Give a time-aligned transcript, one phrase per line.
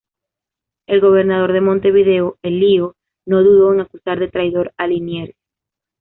[0.87, 2.95] El gobernador de Montevideo, Elío,
[3.27, 5.35] no dudó en acusar de traidor a Liniers.